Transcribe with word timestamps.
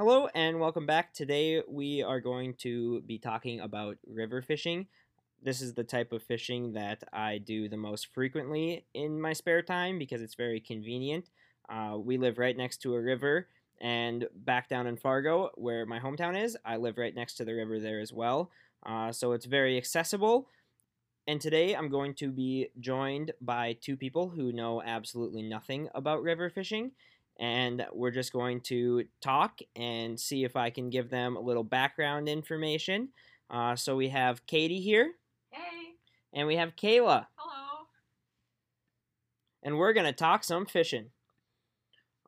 Hello 0.00 0.30
and 0.34 0.58
welcome 0.58 0.86
back. 0.86 1.12
Today 1.12 1.62
we 1.68 2.02
are 2.02 2.20
going 2.20 2.54
to 2.60 3.02
be 3.02 3.18
talking 3.18 3.60
about 3.60 3.98
river 4.06 4.40
fishing. 4.40 4.86
This 5.42 5.60
is 5.60 5.74
the 5.74 5.84
type 5.84 6.10
of 6.12 6.22
fishing 6.22 6.72
that 6.72 7.04
I 7.12 7.36
do 7.36 7.68
the 7.68 7.76
most 7.76 8.06
frequently 8.06 8.86
in 8.94 9.20
my 9.20 9.34
spare 9.34 9.60
time 9.60 9.98
because 9.98 10.22
it's 10.22 10.36
very 10.36 10.58
convenient. 10.58 11.28
Uh, 11.68 11.98
we 11.98 12.16
live 12.16 12.38
right 12.38 12.56
next 12.56 12.78
to 12.78 12.94
a 12.94 13.00
river, 13.00 13.48
and 13.78 14.26
back 14.34 14.70
down 14.70 14.86
in 14.86 14.96
Fargo, 14.96 15.50
where 15.56 15.84
my 15.84 16.00
hometown 16.00 16.42
is, 16.42 16.56
I 16.64 16.78
live 16.78 16.96
right 16.96 17.14
next 17.14 17.34
to 17.34 17.44
the 17.44 17.52
river 17.52 17.78
there 17.78 18.00
as 18.00 18.10
well. 18.10 18.50
Uh, 18.86 19.12
so 19.12 19.32
it's 19.32 19.44
very 19.44 19.76
accessible. 19.76 20.48
And 21.28 21.42
today 21.42 21.76
I'm 21.76 21.90
going 21.90 22.14
to 22.14 22.30
be 22.30 22.68
joined 22.80 23.32
by 23.42 23.76
two 23.82 23.98
people 23.98 24.30
who 24.30 24.50
know 24.50 24.80
absolutely 24.80 25.42
nothing 25.42 25.90
about 25.94 26.22
river 26.22 26.48
fishing 26.48 26.92
and 27.38 27.86
we're 27.92 28.10
just 28.10 28.32
going 28.32 28.60
to 28.62 29.04
talk 29.20 29.60
and 29.76 30.18
see 30.18 30.44
if 30.44 30.56
I 30.56 30.70
can 30.70 30.90
give 30.90 31.10
them 31.10 31.36
a 31.36 31.40
little 31.40 31.64
background 31.64 32.28
information. 32.28 33.08
Uh, 33.48 33.76
so 33.76 33.96
we 33.96 34.08
have 34.08 34.46
Katie 34.46 34.80
here. 34.80 35.12
Hey. 35.50 35.94
And 36.32 36.46
we 36.46 36.56
have 36.56 36.76
Kayla. 36.76 37.26
Hello. 37.36 37.86
And 39.62 39.78
we're 39.78 39.92
going 39.92 40.06
to 40.06 40.12
talk 40.12 40.44
some 40.44 40.66
fishing. 40.66 41.06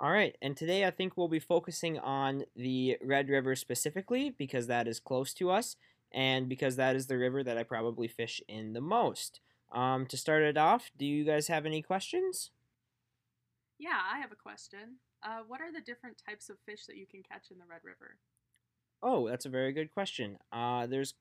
All 0.02 0.10
right, 0.10 0.36
and 0.42 0.56
today 0.56 0.84
I 0.84 0.90
think 0.90 1.16
we'll 1.16 1.28
be 1.28 1.38
focusing 1.38 1.96
on 1.96 2.42
the 2.56 2.96
Red 3.04 3.28
River 3.28 3.54
specifically 3.54 4.30
because 4.30 4.66
that 4.66 4.88
is 4.88 4.98
close 4.98 5.32
to 5.34 5.48
us 5.50 5.76
and 6.10 6.48
because 6.48 6.74
that 6.74 6.96
is 6.96 7.06
the 7.06 7.16
river 7.16 7.44
that 7.44 7.56
I 7.56 7.62
probably 7.62 8.08
fish 8.08 8.42
in 8.48 8.72
the 8.72 8.80
most. 8.80 9.38
Um, 9.70 10.06
to 10.06 10.16
start 10.16 10.42
it 10.42 10.58
off, 10.58 10.90
do 10.98 11.06
you 11.06 11.24
guys 11.24 11.46
have 11.46 11.66
any 11.66 11.82
questions? 11.82 12.50
Yeah, 13.82 13.98
I 14.14 14.20
have 14.20 14.30
a 14.30 14.36
question. 14.36 14.98
Uh, 15.24 15.40
what 15.48 15.60
are 15.60 15.72
the 15.72 15.80
different 15.80 16.22
types 16.24 16.48
of 16.48 16.56
fish 16.64 16.86
that 16.86 16.96
you 16.96 17.04
can 17.04 17.24
catch 17.24 17.50
in 17.50 17.58
the 17.58 17.64
Red 17.68 17.80
River? 17.82 18.16
Oh, 19.02 19.28
that's 19.28 19.44
a 19.44 19.48
very 19.48 19.72
good 19.72 19.92
question. 19.92 20.38
Uh, 20.52 20.86
there's 20.86 21.14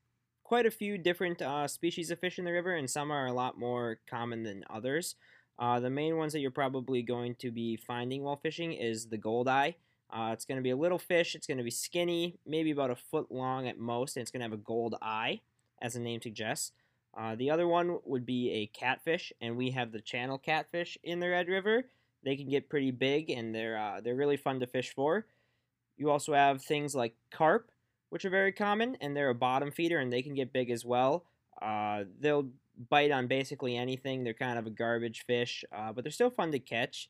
quite 0.44 0.68
a 0.68 0.72
few 0.72 1.00
different 1.00 1.42
uh, 1.42 1.68
species 1.68 2.12
of 2.12 2.20
fish 2.20 2.38
in 2.38 2.46
the 2.46 2.52
river, 2.52 2.76
and 2.76 2.88
some 2.88 3.10
are 3.10 3.26
a 3.26 3.34
lot 3.34 3.58
more 3.58 4.00
common 4.08 4.44
than 4.44 4.64
others. 4.70 5.16
Uh, 5.58 5.80
the 5.80 5.90
main 5.90 6.18
ones 6.18 6.34
that 6.34 6.40
you're 6.40 6.52
probably 6.52 7.02
going 7.02 7.34
to 7.40 7.50
be 7.50 7.78
finding 7.78 8.22
while 8.22 8.36
fishing 8.36 8.74
is 8.74 9.08
the 9.08 9.18
goldeye. 9.18 9.72
Uh, 10.12 10.30
it's 10.32 10.46
going 10.46 10.60
to 10.60 10.64
be 10.64 10.70
a 10.70 10.76
little 10.76 11.00
fish. 11.00 11.34
It's 11.34 11.48
going 11.48 11.58
to 11.58 11.64
be 11.64 11.72
skinny, 11.72 12.38
maybe 12.46 12.70
about 12.70 12.92
a 12.92 12.96
foot 12.96 13.32
long 13.32 13.68
at 13.68 13.80
most, 13.80 14.16
and 14.16 14.22
it's 14.22 14.30
going 14.30 14.42
to 14.42 14.46
have 14.46 14.54
a 14.54 14.58
gold 14.58 14.94
eye, 15.02 15.40
as 15.82 15.96
the 15.96 16.00
name 16.00 16.22
suggests. 16.22 16.74
Uh, 17.18 17.34
the 17.36 17.50
other 17.50 17.68
one 17.68 17.98
would 18.06 18.26
be 18.26 18.52
a 18.52 18.68
catfish, 18.68 19.34
and 19.42 19.58
we 19.58 19.72
have 19.72 19.92
the 19.92 20.00
channel 20.00 20.38
catfish 20.38 20.96
in 21.04 21.22
the 21.22 21.30
Red 21.30 21.48
River. 21.48 21.86
They 22.24 22.36
can 22.36 22.50
get 22.50 22.70
pretty 22.70 22.92
big 22.92 23.30
and 23.30 23.54
they're 23.54 23.78
uh, 23.78 24.02
they're 24.02 24.16
really 24.16 24.38
fun 24.38 24.60
to 24.60 24.68
fish 24.68 24.94
for. 24.94 25.26
You 25.98 26.10
also 26.10 26.34
have 26.34 26.62
things 26.62 26.96
like 26.96 27.16
carp, 27.32 27.72
which 28.10 28.26
are 28.26 28.30
very 28.30 28.52
common, 28.52 28.96
and 29.02 29.16
they're 29.16 29.30
a 29.30 29.36
bottom 29.36 29.72
feeder 29.72 30.00
and 30.00 30.12
they 30.12 30.22
can 30.22 30.34
get 30.34 30.54
big 30.54 30.72
as 30.72 30.86
well. 30.86 31.26
Uh, 31.62 32.06
they'll 32.20 32.50
bite 32.90 33.12
on 33.12 33.28
basically 33.28 33.78
anything. 33.78 34.24
They're 34.24 34.34
kind 34.34 34.58
of 34.58 34.66
a 34.66 34.72
garbage 34.72 35.26
fish, 35.26 35.64
uh, 35.72 35.92
but 35.94 36.04
they're 36.04 36.12
still 36.12 36.30
fun 36.30 36.52
to 36.52 36.60
catch. 36.60 37.10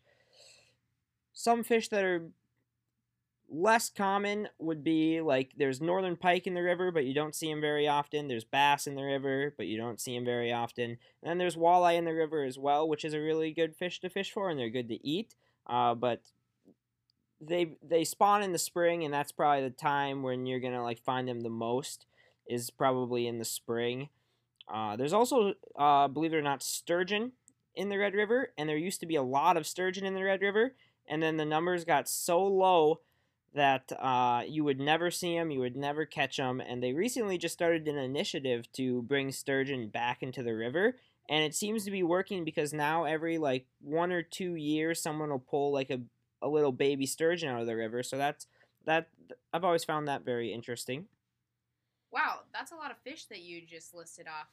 Some 1.33 1.63
fish 1.63 1.87
that 1.89 2.03
are 2.03 2.29
less 3.51 3.89
common 3.89 4.47
would 4.59 4.81
be 4.83 5.19
like 5.19 5.51
there's 5.57 5.81
northern 5.81 6.15
pike 6.15 6.47
in 6.47 6.53
the 6.53 6.61
river, 6.61 6.89
but 6.91 7.05
you 7.05 7.13
don't 7.13 7.35
see 7.35 7.51
them 7.51 7.59
very 7.59 7.87
often. 7.87 8.27
There's 8.27 8.45
bass 8.45 8.87
in 8.87 8.95
the 8.95 9.03
river, 9.03 9.53
but 9.57 9.67
you 9.67 9.77
don't 9.77 9.99
see 9.99 10.15
them 10.15 10.23
very 10.23 10.53
often. 10.53 10.85
And 10.85 10.97
then 11.29 11.37
there's 11.37 11.57
walleye 11.57 11.97
in 11.97 12.05
the 12.05 12.13
river 12.13 12.43
as 12.43 12.57
well, 12.57 12.87
which 12.87 13.03
is 13.03 13.13
a 13.13 13.19
really 13.19 13.51
good 13.51 13.75
fish 13.75 13.99
to 13.99 14.09
fish 14.09 14.31
for, 14.31 14.49
and 14.49 14.57
they're 14.57 14.69
good 14.69 14.87
to 14.87 15.05
eat. 15.05 15.35
Uh, 15.67 15.93
but 15.93 16.21
they 17.41 17.75
they 17.83 18.05
spawn 18.05 18.41
in 18.41 18.53
the 18.53 18.57
spring, 18.57 19.03
and 19.03 19.13
that's 19.13 19.33
probably 19.33 19.63
the 19.63 19.75
time 19.75 20.23
when 20.23 20.45
you're 20.45 20.59
gonna 20.59 20.83
like 20.83 21.03
find 21.03 21.27
them 21.27 21.41
the 21.41 21.49
most. 21.49 22.05
Is 22.47 22.69
probably 22.69 23.27
in 23.27 23.37
the 23.37 23.45
spring. 23.45 24.09
Uh, 24.67 24.95
there's 24.95 25.13
also, 25.13 25.53
uh, 25.77 26.07
believe 26.07 26.33
it 26.33 26.37
or 26.37 26.41
not, 26.41 26.63
sturgeon 26.63 27.33
in 27.75 27.89
the 27.89 27.97
Red 27.97 28.13
River, 28.13 28.51
and 28.57 28.67
there 28.67 28.77
used 28.77 28.99
to 29.01 29.05
be 29.05 29.15
a 29.15 29.23
lot 29.23 29.57
of 29.57 29.67
sturgeon 29.67 30.05
in 30.05 30.15
the 30.15 30.23
Red 30.23 30.41
River, 30.41 30.73
and 31.07 31.21
then 31.21 31.37
the 31.37 31.45
numbers 31.45 31.85
got 31.85 32.09
so 32.09 32.43
low 32.43 32.99
that 33.53 33.91
uh, 33.99 34.43
you 34.47 34.63
would 34.63 34.79
never 34.79 35.11
see 35.11 35.35
them, 35.35 35.51
you 35.51 35.59
would 35.59 35.75
never 35.75 36.05
catch 36.05 36.37
them, 36.37 36.61
and 36.61 36.81
they 36.81 36.93
recently 36.93 37.37
just 37.37 37.53
started 37.53 37.87
an 37.87 37.97
initiative 37.97 38.71
to 38.73 39.01
bring 39.03 39.31
sturgeon 39.31 39.89
back 39.89 40.23
into 40.23 40.41
the 40.41 40.55
river, 40.55 40.95
and 41.29 41.43
it 41.43 41.53
seems 41.53 41.85
to 41.85 41.91
be 41.91 42.03
working 42.03 42.45
because 42.45 42.73
now 42.73 43.03
every 43.03 43.37
like 43.37 43.65
one 43.81 44.11
or 44.11 44.21
two 44.21 44.55
years, 44.55 45.01
someone 45.01 45.29
will 45.29 45.39
pull 45.39 45.71
like 45.71 45.89
a 45.89 45.99
a 46.41 46.47
little 46.47 46.71
baby 46.71 47.05
sturgeon 47.05 47.49
out 47.49 47.61
of 47.61 47.67
the 47.67 47.75
river. 47.75 48.03
So 48.03 48.17
that's 48.17 48.47
that. 48.85 49.07
I've 49.53 49.63
always 49.63 49.83
found 49.83 50.07
that 50.07 50.25
very 50.25 50.53
interesting. 50.53 51.05
Wow, 52.11 52.39
that's 52.53 52.71
a 52.71 52.75
lot 52.75 52.91
of 52.91 52.97
fish 52.97 53.25
that 53.25 53.41
you 53.41 53.61
just 53.65 53.93
listed 53.93 54.27
off. 54.27 54.47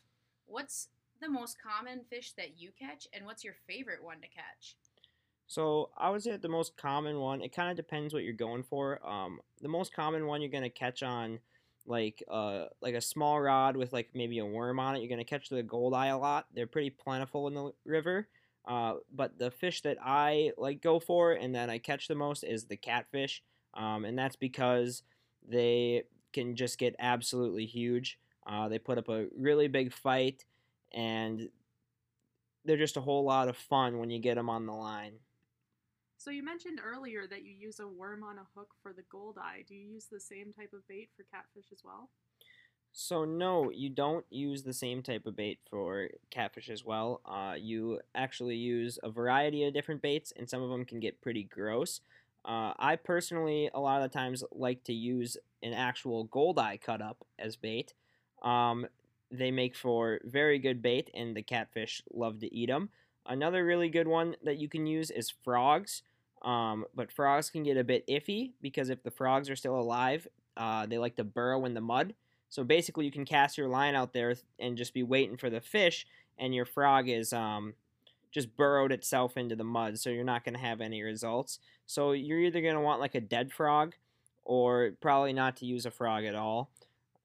What's 0.46 0.88
the 1.20 1.28
most 1.28 1.56
common 1.60 2.02
fish 2.08 2.32
that 2.32 2.58
you 2.58 2.70
catch, 2.78 3.08
and 3.12 3.24
what's 3.26 3.42
your 3.42 3.54
favorite 3.66 4.02
one 4.02 4.20
to 4.20 4.28
catch? 4.28 4.76
So 5.48 5.88
I 5.96 6.10
would 6.10 6.22
say 6.22 6.36
the 6.36 6.48
most 6.48 6.76
common 6.76 7.18
one. 7.18 7.40
It 7.40 7.54
kind 7.54 7.70
of 7.70 7.76
depends 7.76 8.12
what 8.12 8.22
you're 8.22 8.34
going 8.34 8.62
for. 8.62 9.00
Um, 9.06 9.40
the 9.62 9.68
most 9.68 9.94
common 9.94 10.26
one 10.26 10.42
you're 10.42 10.50
gonna 10.50 10.68
catch 10.70 11.02
on, 11.02 11.40
like 11.86 12.22
uh, 12.30 12.66
like 12.82 12.94
a 12.94 13.00
small 13.00 13.40
rod 13.40 13.76
with 13.76 13.92
like 13.94 14.10
maybe 14.14 14.38
a 14.38 14.46
worm 14.46 14.78
on 14.78 14.94
it. 14.94 15.00
You're 15.00 15.08
gonna 15.08 15.24
catch 15.24 15.48
the 15.48 15.62
goldeye 15.62 16.08
a 16.08 16.18
lot. 16.18 16.46
They're 16.54 16.66
pretty 16.66 16.90
plentiful 16.90 17.48
in 17.48 17.54
the 17.54 17.72
river. 17.86 18.28
Uh, 18.66 18.96
but 19.14 19.38
the 19.38 19.50
fish 19.50 19.80
that 19.82 19.96
I 20.02 20.52
like 20.58 20.82
go 20.82 21.00
for 21.00 21.32
and 21.32 21.54
that 21.54 21.70
I 21.70 21.78
catch 21.78 22.08
the 22.08 22.14
most 22.14 22.44
is 22.44 22.66
the 22.66 22.76
catfish, 22.76 23.42
um, 23.72 24.04
and 24.04 24.18
that's 24.18 24.36
because 24.36 25.02
they 25.48 26.04
can 26.34 26.54
just 26.56 26.78
get 26.78 26.94
absolutely 26.98 27.64
huge. 27.64 28.18
Uh, 28.46 28.68
they 28.68 28.78
put 28.78 28.98
up 28.98 29.08
a 29.08 29.26
really 29.34 29.68
big 29.68 29.94
fight, 29.94 30.44
and 30.92 31.48
they're 32.66 32.76
just 32.76 32.98
a 32.98 33.00
whole 33.00 33.24
lot 33.24 33.48
of 33.48 33.56
fun 33.56 33.98
when 33.98 34.10
you 34.10 34.18
get 34.18 34.34
them 34.34 34.50
on 34.50 34.66
the 34.66 34.72
line. 34.74 35.14
So 36.18 36.32
you 36.32 36.42
mentioned 36.42 36.80
earlier 36.84 37.28
that 37.28 37.44
you 37.44 37.52
use 37.52 37.78
a 37.78 37.86
worm 37.86 38.24
on 38.24 38.38
a 38.38 38.46
hook 38.56 38.74
for 38.82 38.92
the 38.92 39.04
goldeye. 39.08 39.62
Do 39.66 39.76
you 39.76 39.86
use 39.86 40.06
the 40.10 40.18
same 40.18 40.52
type 40.52 40.72
of 40.72 40.86
bait 40.88 41.10
for 41.16 41.22
catfish 41.22 41.66
as 41.72 41.82
well? 41.84 42.10
So 42.92 43.24
no, 43.24 43.70
you 43.70 43.88
don't 43.88 44.24
use 44.28 44.64
the 44.64 44.72
same 44.72 45.00
type 45.00 45.26
of 45.26 45.36
bait 45.36 45.60
for 45.70 46.08
catfish 46.30 46.70
as 46.70 46.84
well. 46.84 47.20
Uh, 47.24 47.54
you 47.56 48.00
actually 48.16 48.56
use 48.56 48.98
a 49.04 49.10
variety 49.10 49.62
of 49.64 49.72
different 49.72 50.02
baits, 50.02 50.32
and 50.36 50.50
some 50.50 50.60
of 50.60 50.70
them 50.70 50.84
can 50.84 50.98
get 50.98 51.20
pretty 51.20 51.44
gross. 51.44 52.00
Uh, 52.44 52.72
I 52.76 52.96
personally, 52.96 53.70
a 53.72 53.78
lot 53.78 54.02
of 54.02 54.10
the 54.10 54.18
times, 54.18 54.42
like 54.50 54.82
to 54.84 54.92
use 54.92 55.36
an 55.62 55.72
actual 55.72 56.24
goldeye 56.24 56.78
cut 56.78 57.00
up 57.00 57.24
as 57.38 57.54
bait. 57.54 57.94
Um, 58.42 58.88
they 59.30 59.52
make 59.52 59.76
for 59.76 60.18
very 60.24 60.58
good 60.58 60.82
bait, 60.82 61.10
and 61.14 61.36
the 61.36 61.42
catfish 61.42 62.02
love 62.12 62.40
to 62.40 62.52
eat 62.52 62.66
them. 62.66 62.90
Another 63.28 63.64
really 63.64 63.88
good 63.88 64.08
one 64.08 64.34
that 64.42 64.58
you 64.58 64.68
can 64.68 64.86
use 64.86 65.10
is 65.10 65.30
frogs. 65.44 66.02
Um, 66.42 66.84
but 66.94 67.12
frogs 67.12 67.50
can 67.50 67.62
get 67.62 67.76
a 67.76 67.84
bit 67.84 68.06
iffy 68.06 68.52
because 68.62 68.90
if 68.90 69.02
the 69.02 69.10
frogs 69.10 69.50
are 69.50 69.56
still 69.56 69.78
alive, 69.78 70.26
uh, 70.56 70.86
they 70.86 70.98
like 70.98 71.16
to 71.16 71.24
burrow 71.24 71.64
in 71.64 71.74
the 71.74 71.80
mud. 71.80 72.14
So 72.48 72.64
basically, 72.64 73.04
you 73.04 73.10
can 73.10 73.24
cast 73.24 73.58
your 73.58 73.68
line 73.68 73.94
out 73.94 74.12
there 74.12 74.34
and 74.58 74.76
just 74.76 74.94
be 74.94 75.02
waiting 75.02 75.36
for 75.36 75.50
the 75.50 75.60
fish, 75.60 76.06
and 76.38 76.54
your 76.54 76.64
frog 76.64 77.08
is 77.08 77.32
um, 77.32 77.74
just 78.30 78.56
burrowed 78.56 78.92
itself 78.92 79.36
into 79.36 79.54
the 79.54 79.64
mud, 79.64 79.98
so 79.98 80.10
you're 80.10 80.24
not 80.24 80.44
going 80.44 80.54
to 80.54 80.60
have 80.60 80.80
any 80.80 81.02
results. 81.02 81.58
So 81.86 82.12
you're 82.12 82.40
either 82.40 82.62
going 82.62 82.74
to 82.74 82.80
want 82.80 83.00
like 83.00 83.14
a 83.14 83.20
dead 83.20 83.52
frog, 83.52 83.94
or 84.44 84.92
probably 85.00 85.34
not 85.34 85.56
to 85.56 85.66
use 85.66 85.84
a 85.84 85.90
frog 85.90 86.24
at 86.24 86.34
all. 86.34 86.70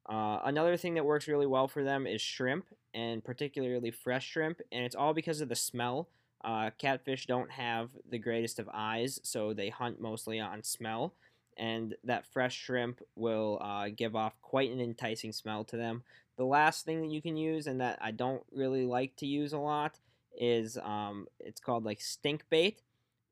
Uh, 0.07 0.39
another 0.43 0.75
thing 0.75 0.95
that 0.95 1.05
works 1.05 1.27
really 1.27 1.47
well 1.47 1.69
for 1.69 1.83
them 1.83 2.05
is 2.05 2.21
shrimp, 2.21 2.65
and 2.93 3.23
particularly 3.23 3.91
fresh 3.91 4.27
shrimp, 4.27 4.61
and 4.71 4.85
it's 4.85 4.95
all 4.95 5.13
because 5.13 5.41
of 5.41 5.49
the 5.49 5.55
smell. 5.55 6.09
Uh, 6.43 6.69
catfish 6.77 7.25
don't 7.25 7.51
have 7.51 7.89
the 8.09 8.17
greatest 8.17 8.59
of 8.59 8.69
eyes, 8.73 9.19
so 9.23 9.53
they 9.53 9.69
hunt 9.69 10.01
mostly 10.01 10.39
on 10.39 10.61
smell, 10.61 11.13
and 11.57 11.95
that 12.03 12.25
fresh 12.25 12.55
shrimp 12.55 13.01
will 13.15 13.59
uh, 13.61 13.87
give 13.95 14.15
off 14.15 14.33
quite 14.41 14.71
an 14.71 14.81
enticing 14.81 15.31
smell 15.31 15.63
to 15.63 15.77
them. 15.77 16.03
The 16.35 16.45
last 16.45 16.83
thing 16.83 17.01
that 17.01 17.11
you 17.11 17.21
can 17.21 17.37
use, 17.37 17.67
and 17.67 17.79
that 17.79 17.97
I 18.01 18.11
don't 18.11 18.43
really 18.51 18.85
like 18.85 19.15
to 19.17 19.25
use 19.25 19.53
a 19.53 19.57
lot, 19.59 19.99
is 20.37 20.77
um, 20.77 21.27
it's 21.39 21.61
called 21.61 21.85
like 21.85 22.01
stink 22.01 22.43
bait, 22.49 22.81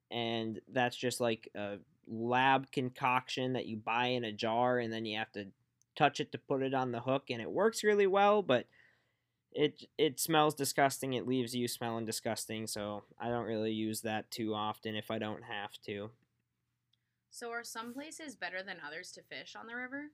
and 0.10 0.62
that's 0.72 0.96
just 0.96 1.20
like 1.20 1.50
a 1.56 1.78
lab 2.08 2.72
concoction 2.72 3.54
that 3.54 3.66
you 3.66 3.78
buy 3.78 4.08
in 4.08 4.24
a 4.24 4.32
jar, 4.32 4.80
and 4.80 4.94
then 4.94 5.06
you 5.06 5.18
have 5.18 5.32
to 5.34 5.48
touch 5.96 6.20
it 6.20 6.32
to 6.32 6.38
put 6.38 6.62
it 6.62 6.74
on 6.74 6.92
the 6.92 7.02
hook, 7.02 7.26
and 7.30 7.42
it 7.42 7.52
works 7.52 7.84
really 7.84 8.08
well, 8.08 8.42
but 8.42 8.68
it 9.54 9.86
it 9.98 10.20
smells 10.20 10.56
disgusting. 10.56 11.14
It 11.14 11.28
leaves 11.28 11.56
you 11.56 11.68
smelling 11.68 12.06
disgusting, 12.06 12.68
so 12.68 13.04
I 13.20 13.30
don't 13.30 13.46
really 13.46 13.72
use 13.72 14.02
that 14.02 14.32
too 14.32 14.54
often 14.54 14.96
if 14.96 15.12
I 15.12 15.20
don't 15.20 15.44
have 15.44 15.72
to. 15.86 16.12
So 17.30 17.50
are 17.52 17.64
some 17.64 17.94
places 17.94 18.36
better 18.36 18.62
than 18.62 18.78
others 18.86 19.12
to 19.14 19.22
fish 19.22 19.56
on 19.56 19.68
the 19.68 19.76
river? 19.76 20.08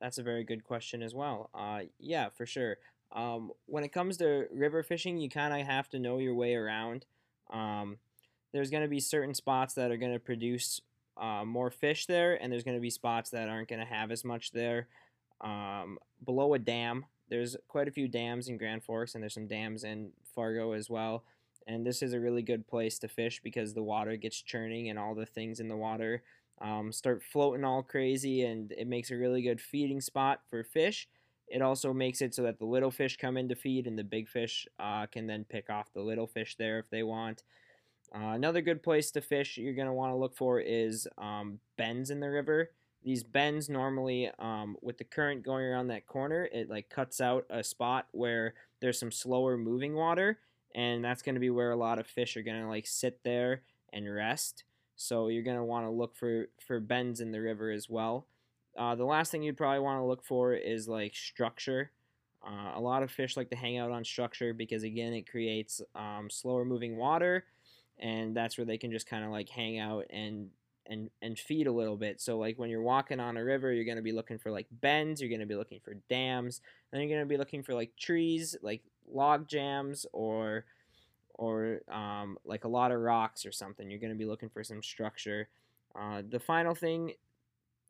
That's 0.00 0.18
a 0.18 0.22
very 0.22 0.44
good 0.44 0.62
question 0.62 1.02
as 1.02 1.14
well. 1.14 1.50
Uh, 1.54 1.82
yeah, 1.98 2.28
for 2.28 2.46
sure. 2.46 2.76
Um, 3.12 3.52
when 3.66 3.84
it 3.84 3.92
comes 3.92 4.18
to 4.18 4.46
river 4.52 4.82
fishing, 4.82 5.16
you 5.18 5.30
kind 5.30 5.58
of 5.58 5.66
have 5.66 5.88
to 5.90 5.98
know 5.98 6.18
your 6.18 6.34
way 6.34 6.54
around. 6.54 7.06
Um, 7.50 7.96
there's 8.52 8.70
going 8.70 8.82
to 8.82 8.88
be 8.88 9.00
certain 9.00 9.34
spots 9.34 9.74
that 9.74 9.90
are 9.90 9.96
going 9.96 10.12
to 10.12 10.18
produce 10.18 10.80
uh, 11.16 11.44
more 11.44 11.70
fish 11.70 12.06
there, 12.06 12.34
and 12.40 12.52
there's 12.52 12.64
going 12.64 12.76
to 12.76 12.80
be 12.80 12.90
spots 12.90 13.30
that 13.30 13.48
aren't 13.48 13.68
going 13.68 13.80
to 13.80 13.86
have 13.86 14.10
as 14.10 14.24
much 14.24 14.52
there. 14.52 14.88
Um, 15.40 15.98
below 16.24 16.54
a 16.54 16.58
dam, 16.58 17.06
there's 17.28 17.56
quite 17.68 17.88
a 17.88 17.92
few 17.92 18.08
dams 18.08 18.48
in 18.48 18.56
Grand 18.56 18.84
Forks, 18.84 19.14
and 19.14 19.22
there's 19.22 19.34
some 19.34 19.46
dams 19.46 19.84
in 19.84 20.12
Fargo 20.34 20.72
as 20.72 20.88
well. 20.88 21.24
And 21.66 21.86
this 21.86 22.02
is 22.02 22.14
a 22.14 22.20
really 22.20 22.42
good 22.42 22.66
place 22.66 22.98
to 23.00 23.08
fish 23.08 23.40
because 23.42 23.74
the 23.74 23.82
water 23.82 24.16
gets 24.16 24.40
churning 24.40 24.88
and 24.88 24.98
all 24.98 25.14
the 25.14 25.26
things 25.26 25.60
in 25.60 25.68
the 25.68 25.76
water 25.76 26.22
um, 26.60 26.92
start 26.92 27.22
floating 27.22 27.64
all 27.64 27.82
crazy, 27.82 28.44
and 28.44 28.72
it 28.72 28.86
makes 28.86 29.10
a 29.10 29.16
really 29.16 29.42
good 29.42 29.60
feeding 29.60 30.00
spot 30.00 30.40
for 30.48 30.64
fish. 30.64 31.08
It 31.46 31.62
also 31.62 31.92
makes 31.92 32.20
it 32.20 32.34
so 32.34 32.42
that 32.42 32.58
the 32.58 32.66
little 32.66 32.90
fish 32.90 33.16
come 33.16 33.36
in 33.36 33.48
to 33.48 33.54
feed, 33.54 33.86
and 33.86 33.98
the 33.98 34.04
big 34.04 34.28
fish 34.28 34.66
uh, 34.78 35.06
can 35.06 35.26
then 35.26 35.44
pick 35.48 35.70
off 35.70 35.92
the 35.92 36.02
little 36.02 36.26
fish 36.26 36.56
there 36.56 36.78
if 36.78 36.90
they 36.90 37.02
want. 37.02 37.42
Uh, 38.14 38.30
another 38.30 38.60
good 38.60 38.82
place 38.82 39.10
to 39.10 39.20
fish 39.20 39.58
you're 39.58 39.74
going 39.74 39.86
to 39.86 39.92
want 39.92 40.12
to 40.12 40.16
look 40.16 40.34
for 40.34 40.60
is 40.60 41.06
um, 41.18 41.60
bends 41.76 42.10
in 42.10 42.20
the 42.20 42.30
river. 42.30 42.70
These 43.08 43.24
bends 43.24 43.70
normally, 43.70 44.30
um, 44.38 44.76
with 44.82 44.98
the 44.98 45.04
current 45.04 45.42
going 45.42 45.64
around 45.64 45.86
that 45.86 46.06
corner, 46.06 46.46
it 46.52 46.68
like 46.68 46.90
cuts 46.90 47.22
out 47.22 47.46
a 47.48 47.64
spot 47.64 48.06
where 48.12 48.52
there's 48.82 49.00
some 49.00 49.10
slower 49.10 49.56
moving 49.56 49.94
water, 49.94 50.40
and 50.74 51.02
that's 51.02 51.22
going 51.22 51.34
to 51.34 51.40
be 51.40 51.48
where 51.48 51.70
a 51.70 51.76
lot 51.76 51.98
of 51.98 52.06
fish 52.06 52.36
are 52.36 52.42
going 52.42 52.60
to 52.60 52.68
like 52.68 52.86
sit 52.86 53.20
there 53.24 53.62
and 53.94 54.14
rest. 54.14 54.64
So 54.96 55.28
you're 55.28 55.42
going 55.42 55.56
to 55.56 55.64
want 55.64 55.86
to 55.86 55.90
look 55.90 56.16
for 56.16 56.50
for 56.60 56.80
bends 56.80 57.22
in 57.22 57.32
the 57.32 57.40
river 57.40 57.70
as 57.70 57.88
well. 57.88 58.26
Uh, 58.76 58.94
the 58.94 59.06
last 59.06 59.32
thing 59.32 59.42
you'd 59.42 59.56
probably 59.56 59.80
want 59.80 59.98
to 59.98 60.04
look 60.04 60.22
for 60.22 60.52
is 60.52 60.86
like 60.86 61.16
structure. 61.16 61.90
Uh, 62.46 62.72
a 62.74 62.80
lot 62.82 63.02
of 63.02 63.10
fish 63.10 63.38
like 63.38 63.48
to 63.48 63.56
hang 63.56 63.78
out 63.78 63.90
on 63.90 64.04
structure 64.04 64.52
because 64.52 64.82
again 64.82 65.14
it 65.14 65.26
creates 65.26 65.80
um, 65.94 66.28
slower 66.28 66.66
moving 66.66 66.98
water 66.98 67.46
and 67.98 68.36
that's 68.36 68.58
where 68.58 68.66
they 68.66 68.76
can 68.76 68.92
just 68.92 69.08
kind 69.08 69.24
of 69.24 69.30
like 69.30 69.48
hang 69.48 69.78
out 69.78 70.04
and 70.10 70.50
and 70.88 71.10
and 71.22 71.38
feed 71.38 71.66
a 71.66 71.72
little 71.72 71.96
bit. 71.96 72.20
So 72.20 72.38
like 72.38 72.58
when 72.58 72.70
you're 72.70 72.82
walking 72.82 73.20
on 73.20 73.36
a 73.36 73.44
river, 73.44 73.72
you're 73.72 73.84
gonna 73.84 74.02
be 74.02 74.12
looking 74.12 74.38
for 74.38 74.50
like 74.50 74.66
bends, 74.70 75.20
you're 75.20 75.30
gonna 75.30 75.46
be 75.46 75.56
looking 75.56 75.80
for 75.80 75.94
dams, 76.08 76.60
and 76.92 77.02
you're 77.02 77.10
gonna 77.10 77.26
be 77.26 77.36
looking 77.36 77.62
for 77.62 77.74
like 77.74 77.94
trees, 77.96 78.56
like 78.62 78.82
log 79.10 79.48
jams 79.48 80.06
or 80.12 80.64
or 81.34 81.80
um, 81.88 82.36
like 82.44 82.64
a 82.64 82.68
lot 82.68 82.90
of 82.90 83.00
rocks 83.00 83.46
or 83.46 83.52
something. 83.52 83.90
You're 83.90 84.00
gonna 84.00 84.14
be 84.14 84.24
looking 84.24 84.48
for 84.48 84.64
some 84.64 84.82
structure. 84.82 85.48
Uh, 85.94 86.22
the 86.28 86.40
final 86.40 86.74
thing 86.74 87.12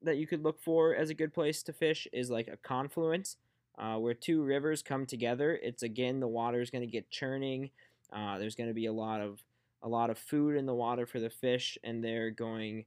that 0.02 0.16
you 0.16 0.26
could 0.26 0.42
look 0.42 0.60
for 0.60 0.94
as 0.94 1.10
a 1.10 1.14
good 1.14 1.32
place 1.34 1.62
to 1.64 1.72
fish 1.72 2.06
is 2.12 2.30
like 2.30 2.48
a 2.48 2.56
confluence. 2.56 3.36
Uh, 3.76 3.96
where 3.96 4.14
two 4.14 4.42
rivers 4.42 4.82
come 4.82 5.06
together, 5.06 5.56
it's 5.62 5.84
again 5.84 6.18
the 6.18 6.26
water 6.26 6.60
is 6.60 6.68
going 6.68 6.82
to 6.82 6.90
get 6.90 7.08
churning. 7.10 7.70
Uh, 8.12 8.36
there's 8.36 8.56
going 8.56 8.68
to 8.68 8.74
be 8.74 8.86
a 8.86 8.92
lot 8.92 9.20
of 9.20 9.40
a 9.82 9.88
lot 9.88 10.10
of 10.10 10.18
food 10.18 10.56
in 10.56 10.66
the 10.66 10.74
water 10.74 11.06
for 11.06 11.20
the 11.20 11.30
fish, 11.30 11.78
and 11.84 12.02
they're 12.02 12.30
going 12.30 12.84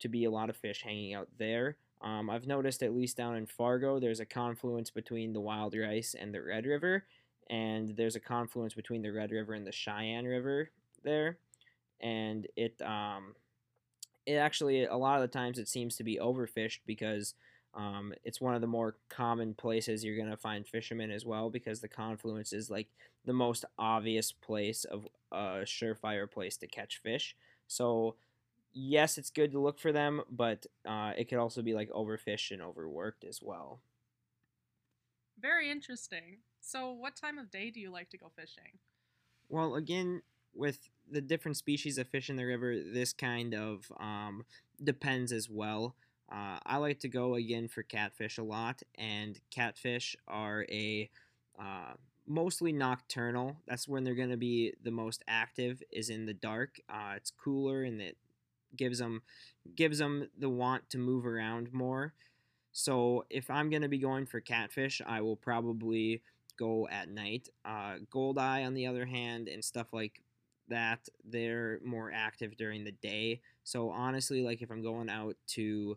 to 0.00 0.08
be 0.08 0.24
a 0.24 0.30
lot 0.30 0.50
of 0.50 0.56
fish 0.56 0.82
hanging 0.82 1.14
out 1.14 1.28
there. 1.38 1.76
Um, 2.00 2.30
I've 2.30 2.46
noticed, 2.46 2.82
at 2.82 2.94
least 2.94 3.16
down 3.16 3.36
in 3.36 3.46
Fargo, 3.46 3.98
there's 3.98 4.20
a 4.20 4.26
confluence 4.26 4.90
between 4.90 5.32
the 5.32 5.40
Wild 5.40 5.74
Rice 5.74 6.14
and 6.18 6.32
the 6.32 6.42
Red 6.42 6.64
River, 6.64 7.04
and 7.50 7.96
there's 7.96 8.14
a 8.16 8.20
confluence 8.20 8.74
between 8.74 9.02
the 9.02 9.12
Red 9.12 9.32
River 9.32 9.54
and 9.54 9.66
the 9.66 9.72
Sheyenne 9.72 10.26
River 10.26 10.70
there, 11.02 11.38
and 12.00 12.46
it 12.56 12.80
um, 12.82 13.34
it 14.26 14.34
actually 14.34 14.84
a 14.84 14.96
lot 14.96 15.16
of 15.16 15.22
the 15.22 15.38
times 15.38 15.58
it 15.58 15.68
seems 15.68 15.96
to 15.96 16.04
be 16.04 16.18
overfished 16.18 16.80
because 16.86 17.34
um, 17.78 18.12
it's 18.24 18.40
one 18.40 18.56
of 18.56 18.60
the 18.60 18.66
more 18.66 18.96
common 19.08 19.54
places 19.54 20.04
you're 20.04 20.16
going 20.16 20.30
to 20.30 20.36
find 20.36 20.66
fishermen 20.66 21.12
as 21.12 21.24
well 21.24 21.48
because 21.48 21.80
the 21.80 21.88
confluence 21.88 22.52
is 22.52 22.68
like 22.68 22.88
the 23.24 23.32
most 23.32 23.64
obvious 23.78 24.32
place 24.32 24.84
of 24.84 25.06
a 25.30 25.60
surefire 25.64 26.28
place 26.28 26.56
to 26.56 26.66
catch 26.66 27.00
fish. 27.00 27.36
So, 27.68 28.16
yes, 28.72 29.16
it's 29.16 29.30
good 29.30 29.52
to 29.52 29.60
look 29.60 29.78
for 29.78 29.92
them, 29.92 30.22
but 30.28 30.66
uh, 30.84 31.12
it 31.16 31.28
could 31.28 31.38
also 31.38 31.62
be 31.62 31.72
like 31.72 31.88
overfished 31.90 32.50
and 32.50 32.60
overworked 32.60 33.22
as 33.22 33.40
well. 33.40 33.78
Very 35.40 35.70
interesting. 35.70 36.38
So, 36.60 36.90
what 36.90 37.14
time 37.14 37.38
of 37.38 37.48
day 37.48 37.70
do 37.70 37.78
you 37.78 37.92
like 37.92 38.10
to 38.10 38.18
go 38.18 38.32
fishing? 38.34 38.80
Well, 39.48 39.76
again, 39.76 40.22
with 40.52 40.88
the 41.08 41.20
different 41.20 41.56
species 41.56 41.96
of 41.96 42.08
fish 42.08 42.28
in 42.28 42.34
the 42.34 42.44
river, 42.44 42.76
this 42.92 43.12
kind 43.12 43.54
of 43.54 43.92
um, 44.00 44.44
depends 44.82 45.30
as 45.30 45.48
well. 45.48 45.94
Uh, 46.30 46.58
I 46.64 46.76
like 46.76 47.00
to 47.00 47.08
go 47.08 47.34
again 47.34 47.68
for 47.68 47.82
catfish 47.82 48.38
a 48.38 48.42
lot, 48.42 48.82
and 48.96 49.38
catfish 49.50 50.16
are 50.26 50.66
a 50.70 51.08
uh, 51.58 51.94
mostly 52.26 52.72
nocturnal. 52.72 53.56
That's 53.66 53.88
when 53.88 54.04
they're 54.04 54.14
going 54.14 54.30
to 54.30 54.36
be 54.36 54.74
the 54.82 54.90
most 54.90 55.24
active. 55.26 55.82
Is 55.90 56.10
in 56.10 56.26
the 56.26 56.34
dark. 56.34 56.80
Uh, 56.88 57.14
it's 57.16 57.30
cooler 57.30 57.82
and 57.82 58.00
it 58.00 58.16
gives 58.76 58.98
them 58.98 59.22
gives 59.74 59.98
them 59.98 60.28
the 60.38 60.48
want 60.48 60.90
to 60.90 60.98
move 60.98 61.26
around 61.26 61.72
more. 61.72 62.12
So 62.72 63.24
if 63.30 63.50
I'm 63.50 63.70
going 63.70 63.82
to 63.82 63.88
be 63.88 63.98
going 63.98 64.26
for 64.26 64.40
catfish, 64.40 65.00
I 65.06 65.20
will 65.20 65.36
probably 65.36 66.22
go 66.58 66.86
at 66.88 67.08
night. 67.08 67.48
Uh, 67.64 67.96
goldeye, 68.10 68.64
on 68.64 68.74
the 68.74 68.86
other 68.86 69.06
hand, 69.06 69.48
and 69.48 69.64
stuff 69.64 69.88
like 69.92 70.22
that, 70.68 71.08
they're 71.24 71.80
more 71.84 72.12
active 72.14 72.56
during 72.56 72.84
the 72.84 72.92
day. 72.92 73.40
So 73.64 73.90
honestly, 73.90 74.42
like 74.42 74.62
if 74.62 74.70
I'm 74.70 74.82
going 74.82 75.08
out 75.08 75.36
to 75.48 75.96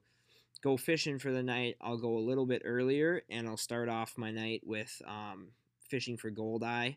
go 0.61 0.77
fishing 0.77 1.19
for 1.19 1.31
the 1.31 1.43
night, 1.43 1.75
I'll 1.81 1.97
go 1.97 2.17
a 2.17 2.19
little 2.19 2.45
bit 2.45 2.61
earlier 2.63 3.23
and 3.29 3.47
I'll 3.47 3.57
start 3.57 3.89
off 3.89 4.17
my 4.17 4.31
night 4.31 4.61
with 4.65 5.01
um, 5.07 5.47
fishing 5.89 6.17
for 6.17 6.29
goldeye 6.29 6.93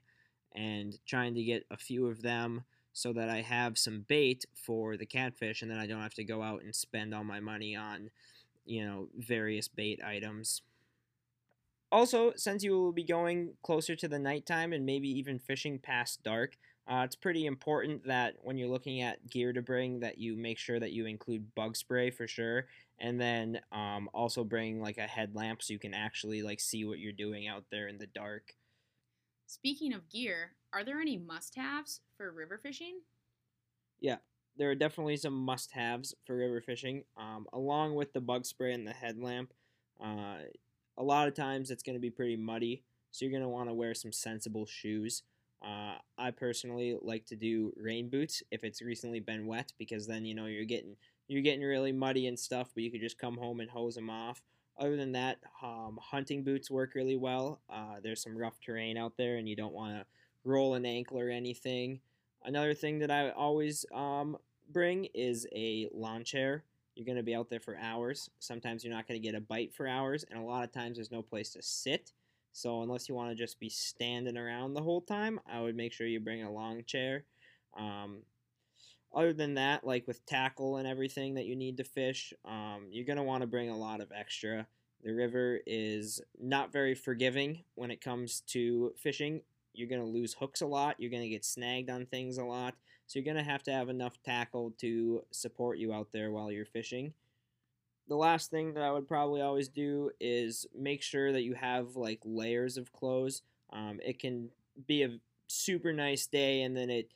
and 0.54 0.96
trying 1.06 1.34
to 1.34 1.42
get 1.42 1.64
a 1.70 1.76
few 1.76 2.06
of 2.06 2.22
them 2.22 2.64
so 2.92 3.12
that 3.12 3.28
I 3.28 3.40
have 3.40 3.76
some 3.76 4.04
bait 4.06 4.44
for 4.54 4.96
the 4.96 5.06
catfish 5.06 5.62
and 5.62 5.70
then 5.70 5.78
I 5.78 5.86
don't 5.86 6.02
have 6.02 6.14
to 6.14 6.24
go 6.24 6.42
out 6.42 6.62
and 6.62 6.74
spend 6.74 7.14
all 7.14 7.24
my 7.24 7.40
money 7.40 7.74
on, 7.74 8.10
you 8.64 8.84
know, 8.84 9.08
various 9.16 9.66
bait 9.66 10.00
items. 10.04 10.62
Also, 11.90 12.32
since 12.36 12.62
you 12.62 12.72
will 12.72 12.92
be 12.92 13.04
going 13.04 13.54
closer 13.62 13.96
to 13.96 14.08
the 14.08 14.18
nighttime 14.18 14.72
and 14.72 14.86
maybe 14.86 15.08
even 15.08 15.38
fishing 15.38 15.78
past 15.78 16.22
dark, 16.22 16.56
uh, 16.86 17.02
it's 17.04 17.16
pretty 17.16 17.46
important 17.46 18.06
that 18.06 18.34
when 18.42 18.58
you're 18.58 18.68
looking 18.68 19.00
at 19.00 19.28
gear 19.30 19.52
to 19.52 19.62
bring 19.62 20.00
that 20.00 20.18
you 20.18 20.36
make 20.36 20.58
sure 20.58 20.78
that 20.78 20.92
you 20.92 21.06
include 21.06 21.54
bug 21.54 21.76
spray 21.76 22.10
for 22.10 22.28
sure 22.28 22.66
and 22.98 23.20
then 23.20 23.60
um, 23.72 24.08
also 24.14 24.44
bring 24.44 24.80
like 24.80 24.98
a 24.98 25.02
headlamp 25.02 25.62
so 25.62 25.72
you 25.72 25.78
can 25.78 25.94
actually 25.94 26.42
like 26.42 26.60
see 26.60 26.84
what 26.84 26.98
you're 26.98 27.12
doing 27.12 27.46
out 27.46 27.64
there 27.70 27.88
in 27.88 27.98
the 27.98 28.06
dark. 28.06 28.54
Speaking 29.46 29.92
of 29.92 30.08
gear 30.08 30.52
are 30.72 30.82
there 30.84 31.00
any 31.00 31.16
must-haves 31.16 32.00
for 32.16 32.32
river 32.32 32.58
fishing? 32.62 33.00
Yeah 34.00 34.16
there 34.56 34.70
are 34.70 34.76
definitely 34.76 35.16
some 35.16 35.34
must-haves 35.34 36.14
for 36.24 36.36
river 36.36 36.60
fishing 36.60 37.02
um, 37.16 37.46
along 37.52 37.96
with 37.96 38.12
the 38.12 38.20
bug 38.20 38.46
spray 38.46 38.72
and 38.72 38.86
the 38.86 38.92
headlamp 38.92 39.52
uh, 40.00 40.36
a 40.96 41.02
lot 41.02 41.26
of 41.26 41.34
times 41.34 41.72
it's 41.72 41.82
going 41.82 41.96
to 41.96 42.00
be 42.00 42.10
pretty 42.10 42.36
muddy 42.36 42.84
so 43.14 43.24
you're 43.24 43.30
going 43.30 43.44
to 43.44 43.48
want 43.48 43.68
to 43.68 43.74
wear 43.74 43.94
some 43.94 44.10
sensible 44.10 44.66
shoes. 44.66 45.22
Uh, 45.64 45.98
I 46.18 46.32
personally 46.32 46.98
like 47.00 47.26
to 47.26 47.36
do 47.36 47.72
rain 47.76 48.10
boots 48.10 48.42
if 48.50 48.64
it's 48.64 48.82
recently 48.82 49.20
been 49.20 49.46
wet 49.46 49.72
because 49.78 50.08
then 50.08 50.24
you 50.24 50.34
know 50.34 50.46
you're 50.46 50.64
getting 50.64 50.96
you're 51.28 51.42
getting 51.42 51.62
really 51.62 51.92
muddy 51.92 52.26
and 52.26 52.38
stuff, 52.38 52.70
but 52.74 52.82
you 52.82 52.90
could 52.90 53.00
just 53.00 53.18
come 53.18 53.36
home 53.36 53.60
and 53.60 53.70
hose 53.70 53.94
them 53.94 54.10
off. 54.10 54.42
Other 54.76 54.96
than 54.96 55.12
that, 55.12 55.38
um, 55.62 55.98
hunting 56.02 56.42
boots 56.42 56.70
work 56.70 56.94
really 56.94 57.16
well. 57.16 57.60
Uh, 57.70 58.00
there's 58.02 58.22
some 58.22 58.36
rough 58.36 58.60
terrain 58.60 58.96
out 58.96 59.16
there, 59.16 59.36
and 59.36 59.48
you 59.48 59.54
don't 59.54 59.72
want 59.72 59.94
to 59.94 60.04
roll 60.44 60.74
an 60.74 60.84
ankle 60.84 61.18
or 61.18 61.30
anything. 61.30 62.00
Another 62.44 62.74
thing 62.74 62.98
that 62.98 63.10
I 63.10 63.30
always 63.30 63.86
um, 63.94 64.36
bring 64.72 65.06
is 65.14 65.46
a 65.54 65.88
lawn 65.94 66.24
chair. 66.24 66.64
You're 66.96 67.06
going 67.06 67.16
to 67.16 67.22
be 67.22 67.34
out 67.34 67.48
there 67.48 67.60
for 67.60 67.76
hours. 67.78 68.30
Sometimes 68.38 68.84
you're 68.84 68.94
not 68.94 69.08
going 69.08 69.20
to 69.20 69.26
get 69.26 69.36
a 69.36 69.40
bite 69.40 69.72
for 69.74 69.86
hours, 69.86 70.24
and 70.28 70.38
a 70.38 70.42
lot 70.42 70.64
of 70.64 70.72
times 70.72 70.96
there's 70.96 71.10
no 71.10 71.22
place 71.22 71.50
to 71.50 71.62
sit. 71.62 72.12
So 72.52 72.82
unless 72.82 73.08
you 73.08 73.14
want 73.14 73.30
to 73.30 73.36
just 73.36 73.58
be 73.58 73.68
standing 73.68 74.36
around 74.36 74.74
the 74.74 74.82
whole 74.82 75.00
time, 75.00 75.40
I 75.50 75.60
would 75.60 75.76
make 75.76 75.92
sure 75.92 76.06
you 76.06 76.20
bring 76.20 76.44
a 76.44 76.52
long 76.52 76.84
chair. 76.84 77.24
Um, 77.76 78.18
other 79.14 79.32
than 79.32 79.54
that, 79.54 79.86
like 79.86 80.06
with 80.06 80.24
tackle 80.26 80.76
and 80.76 80.86
everything 80.86 81.34
that 81.34 81.46
you 81.46 81.56
need 81.56 81.76
to 81.78 81.84
fish, 81.84 82.32
um, 82.44 82.86
you're 82.90 83.04
going 83.04 83.16
to 83.16 83.22
want 83.22 83.42
to 83.42 83.46
bring 83.46 83.70
a 83.70 83.76
lot 83.76 84.00
of 84.00 84.12
extra. 84.12 84.66
The 85.02 85.12
river 85.12 85.60
is 85.66 86.20
not 86.40 86.72
very 86.72 86.94
forgiving 86.94 87.64
when 87.74 87.90
it 87.90 88.00
comes 88.00 88.40
to 88.48 88.92
fishing. 88.96 89.42
You're 89.72 89.88
going 89.88 90.00
to 90.00 90.06
lose 90.06 90.34
hooks 90.34 90.60
a 90.60 90.66
lot. 90.66 90.96
You're 90.98 91.10
going 91.10 91.22
to 91.22 91.28
get 91.28 91.44
snagged 91.44 91.90
on 91.90 92.06
things 92.06 92.38
a 92.38 92.44
lot. 92.44 92.74
So 93.06 93.18
you're 93.18 93.24
going 93.24 93.44
to 93.44 93.50
have 93.50 93.62
to 93.64 93.72
have 93.72 93.88
enough 93.88 94.22
tackle 94.22 94.72
to 94.78 95.24
support 95.30 95.78
you 95.78 95.92
out 95.92 96.08
there 96.12 96.30
while 96.30 96.50
you're 96.50 96.64
fishing 96.64 97.12
the 98.08 98.16
last 98.16 98.50
thing 98.50 98.74
that 98.74 98.82
I 98.82 98.92
would 98.92 99.08
probably 99.08 99.40
always 99.40 99.68
do 99.68 100.10
is 100.20 100.66
make 100.76 101.02
sure 101.02 101.32
that 101.32 101.42
you 101.42 101.54
have 101.54 101.96
like 101.96 102.20
layers 102.24 102.76
of 102.76 102.92
clothes. 102.92 103.42
Um, 103.72 103.98
it 104.04 104.18
can 104.18 104.50
be 104.86 105.02
a 105.02 105.18
super 105.46 105.92
nice 105.92 106.26
day 106.26 106.62
and 106.62 106.76
then 106.76 106.90
it 106.90 107.08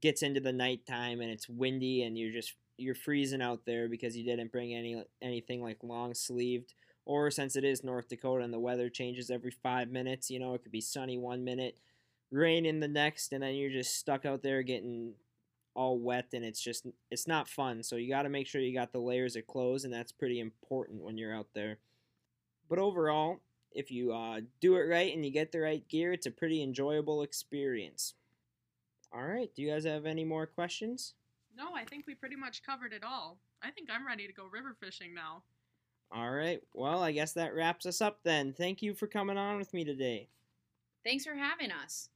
gets 0.00 0.22
into 0.22 0.40
the 0.40 0.52
nighttime 0.52 1.20
and 1.20 1.30
it's 1.30 1.48
windy 1.48 2.02
and 2.02 2.18
you're 2.18 2.32
just 2.32 2.54
you're 2.76 2.94
freezing 2.94 3.42
out 3.42 3.64
there 3.66 3.88
because 3.88 4.16
you 4.16 4.24
didn't 4.24 4.52
bring 4.52 4.74
any 4.74 5.02
anything 5.20 5.62
like 5.62 5.78
long 5.82 6.14
sleeved 6.14 6.74
or 7.04 7.30
since 7.30 7.56
it 7.56 7.64
is 7.64 7.82
North 7.82 8.08
Dakota 8.08 8.44
and 8.44 8.52
the 8.52 8.58
weather 8.58 8.90
changes 8.90 9.30
every 9.30 9.50
5 9.50 9.90
minutes, 9.90 10.30
you 10.30 10.38
know, 10.38 10.52
it 10.54 10.62
could 10.62 10.72
be 10.72 10.80
sunny 10.82 11.16
one 11.16 11.42
minute, 11.42 11.78
rain 12.30 12.66
in 12.66 12.80
the 12.80 12.88
next 12.88 13.32
and 13.32 13.42
then 13.42 13.54
you're 13.54 13.70
just 13.70 13.96
stuck 13.96 14.26
out 14.26 14.42
there 14.42 14.62
getting 14.62 15.14
all 15.78 15.96
wet 15.96 16.26
and 16.32 16.44
it's 16.44 16.60
just 16.60 16.86
it's 17.10 17.28
not 17.28 17.48
fun. 17.48 17.84
So 17.84 17.94
you 17.94 18.08
got 18.08 18.22
to 18.22 18.28
make 18.28 18.48
sure 18.48 18.60
you 18.60 18.74
got 18.74 18.92
the 18.92 18.98
layers 18.98 19.36
of 19.36 19.46
clothes, 19.46 19.84
and 19.84 19.94
that's 19.94 20.10
pretty 20.10 20.40
important 20.40 21.02
when 21.02 21.16
you're 21.16 21.34
out 21.34 21.46
there. 21.54 21.78
But 22.68 22.80
overall, 22.80 23.38
if 23.70 23.90
you 23.90 24.12
uh, 24.12 24.40
do 24.60 24.74
it 24.74 24.88
right 24.88 25.14
and 25.14 25.24
you 25.24 25.30
get 25.30 25.52
the 25.52 25.60
right 25.60 25.86
gear, 25.88 26.12
it's 26.12 26.26
a 26.26 26.32
pretty 26.32 26.62
enjoyable 26.62 27.22
experience. 27.22 28.14
All 29.12 29.24
right, 29.24 29.50
do 29.54 29.62
you 29.62 29.70
guys 29.70 29.84
have 29.84 30.06
any 30.06 30.24
more 30.24 30.46
questions? 30.46 31.14
No, 31.56 31.74
I 31.74 31.84
think 31.84 32.06
we 32.06 32.14
pretty 32.14 32.36
much 32.36 32.62
covered 32.62 32.92
it 32.92 33.02
all. 33.04 33.38
I 33.62 33.70
think 33.70 33.88
I'm 33.90 34.06
ready 34.06 34.26
to 34.26 34.32
go 34.32 34.46
river 34.46 34.76
fishing 34.78 35.14
now. 35.14 35.42
All 36.12 36.30
right, 36.30 36.62
well, 36.74 37.02
I 37.02 37.12
guess 37.12 37.32
that 37.32 37.54
wraps 37.54 37.86
us 37.86 38.00
up 38.00 38.20
then. 38.22 38.52
Thank 38.52 38.82
you 38.82 38.94
for 38.94 39.06
coming 39.06 39.36
on 39.36 39.56
with 39.58 39.74
me 39.74 39.84
today. 39.84 40.28
Thanks 41.04 41.24
for 41.24 41.34
having 41.34 41.70
us. 41.70 42.10